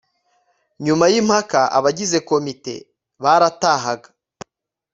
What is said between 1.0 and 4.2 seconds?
y'impaka abagize komite baratahaga